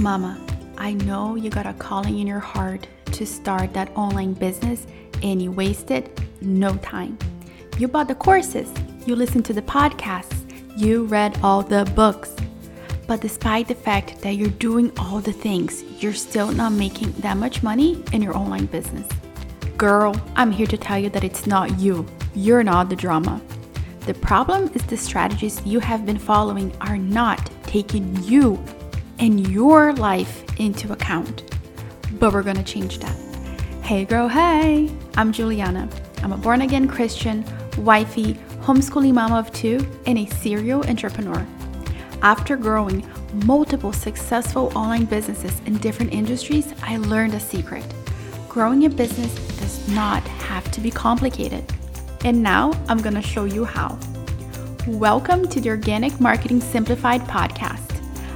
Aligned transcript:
Mama, 0.00 0.40
I 0.78 0.94
know 0.94 1.34
you 1.34 1.50
got 1.50 1.66
a 1.66 1.74
calling 1.74 2.20
in 2.20 2.26
your 2.26 2.40
heart 2.40 2.86
to 3.12 3.26
start 3.26 3.74
that 3.74 3.94
online 3.94 4.32
business 4.32 4.86
and 5.22 5.42
you 5.42 5.52
wasted 5.52 6.10
no 6.40 6.74
time. 6.76 7.18
You 7.76 7.86
bought 7.86 8.08
the 8.08 8.14
courses, 8.14 8.72
you 9.04 9.14
listened 9.14 9.44
to 9.44 9.52
the 9.52 9.60
podcasts, 9.60 10.34
you 10.74 11.04
read 11.04 11.38
all 11.42 11.62
the 11.62 11.84
books. 11.94 12.34
But 13.06 13.20
despite 13.20 13.68
the 13.68 13.74
fact 13.74 14.22
that 14.22 14.36
you're 14.36 14.48
doing 14.48 14.90
all 14.98 15.20
the 15.20 15.34
things, 15.34 15.82
you're 16.02 16.14
still 16.14 16.50
not 16.50 16.72
making 16.72 17.12
that 17.18 17.36
much 17.36 17.62
money 17.62 18.02
in 18.14 18.22
your 18.22 18.34
online 18.34 18.66
business. 18.66 19.06
Girl, 19.76 20.16
I'm 20.34 20.50
here 20.50 20.66
to 20.68 20.78
tell 20.78 20.98
you 20.98 21.10
that 21.10 21.24
it's 21.24 21.46
not 21.46 21.78
you. 21.78 22.06
You're 22.34 22.64
not 22.64 22.88
the 22.88 22.96
drama. 22.96 23.38
The 24.06 24.14
problem 24.14 24.70
is 24.74 24.82
the 24.82 24.96
strategies 24.96 25.60
you 25.66 25.78
have 25.80 26.06
been 26.06 26.18
following 26.18 26.74
are 26.80 26.96
not 26.96 27.50
taking 27.64 28.16
you 28.22 28.58
and 29.20 29.46
your 29.48 29.92
life 29.92 30.42
into 30.58 30.92
account. 30.92 31.42
But 32.18 32.32
we're 32.32 32.42
gonna 32.42 32.64
change 32.64 32.98
that. 33.00 33.16
Hey, 33.82 34.04
girl, 34.04 34.28
hey! 34.28 34.90
I'm 35.16 35.30
Juliana. 35.30 35.88
I'm 36.22 36.32
a 36.32 36.38
born 36.38 36.62
again 36.62 36.88
Christian, 36.88 37.44
wifey, 37.78 38.34
homeschooling 38.62 39.12
mama 39.12 39.38
of 39.38 39.52
two, 39.52 39.86
and 40.06 40.18
a 40.18 40.26
serial 40.26 40.84
entrepreneur. 40.86 41.46
After 42.22 42.56
growing 42.56 43.06
multiple 43.44 43.92
successful 43.92 44.72
online 44.74 45.04
businesses 45.04 45.60
in 45.66 45.76
different 45.78 46.12
industries, 46.12 46.72
I 46.82 46.96
learned 46.96 47.34
a 47.34 47.40
secret. 47.40 47.84
Growing 48.48 48.86
a 48.86 48.90
business 48.90 49.34
does 49.58 49.88
not 49.90 50.22
have 50.22 50.70
to 50.72 50.80
be 50.80 50.90
complicated. 50.90 51.64
And 52.24 52.42
now 52.42 52.72
I'm 52.88 52.98
gonna 52.98 53.22
show 53.22 53.44
you 53.44 53.64
how. 53.64 53.98
Welcome 54.86 55.46
to 55.48 55.60
the 55.60 55.68
Organic 55.68 56.18
Marketing 56.20 56.60
Simplified 56.60 57.20
podcast. 57.22 57.79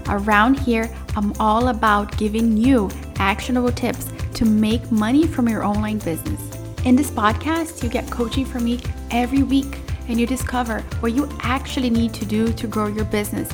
Around 0.08 0.58
here, 0.60 0.94
I'm 1.16 1.32
all 1.40 1.68
about 1.68 2.16
giving 2.18 2.56
you 2.56 2.90
actionable 3.16 3.72
tips 3.72 4.10
to 4.34 4.44
make 4.44 4.92
money 4.92 5.26
from 5.26 5.48
your 5.48 5.64
online 5.64 5.98
business. 5.98 6.40
In 6.84 6.96
this 6.96 7.10
podcast, 7.10 7.82
you 7.82 7.88
get 7.88 8.10
coaching 8.10 8.44
from 8.44 8.64
me 8.64 8.80
every 9.10 9.42
week 9.42 9.78
and 10.08 10.20
you 10.20 10.26
discover 10.26 10.80
what 11.00 11.14
you 11.14 11.28
actually 11.40 11.88
need 11.88 12.12
to 12.14 12.26
do 12.26 12.52
to 12.52 12.66
grow 12.66 12.86
your 12.86 13.06
business 13.06 13.50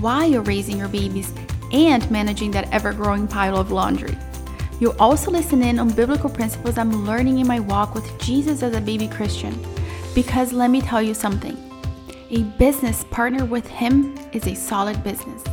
while 0.00 0.28
you're 0.28 0.42
raising 0.42 0.76
your 0.76 0.88
babies 0.88 1.32
and 1.72 2.08
managing 2.10 2.50
that 2.50 2.70
ever 2.72 2.92
growing 2.92 3.26
pile 3.26 3.56
of 3.56 3.72
laundry. 3.72 4.16
You'll 4.78 5.00
also 5.00 5.30
listen 5.30 5.62
in 5.62 5.78
on 5.78 5.88
biblical 5.90 6.28
principles 6.28 6.76
I'm 6.76 7.06
learning 7.06 7.38
in 7.38 7.46
my 7.46 7.60
walk 7.60 7.94
with 7.94 8.18
Jesus 8.20 8.62
as 8.62 8.74
a 8.74 8.80
baby 8.80 9.08
Christian. 9.08 9.58
Because 10.14 10.52
let 10.52 10.70
me 10.70 10.82
tell 10.82 11.00
you 11.00 11.14
something 11.14 11.56
a 12.30 12.42
business 12.58 13.04
partner 13.04 13.44
with 13.44 13.66
Him 13.66 14.18
is 14.32 14.46
a 14.46 14.54
solid 14.54 15.02
business. 15.04 15.44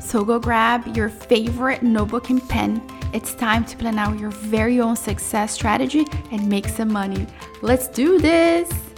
So 0.00 0.24
go 0.24 0.38
grab 0.38 0.96
your 0.96 1.08
favorite 1.08 1.82
notebook 1.82 2.30
and 2.30 2.46
pen. 2.48 2.82
It's 3.12 3.34
time 3.34 3.64
to 3.66 3.76
plan 3.76 3.98
out 3.98 4.18
your 4.18 4.30
very 4.30 4.80
own 4.80 4.96
success 4.96 5.52
strategy 5.52 6.06
and 6.32 6.48
make 6.48 6.68
some 6.68 6.92
money. 6.92 7.26
Let's 7.62 7.88
do 7.88 8.18
this! 8.18 8.89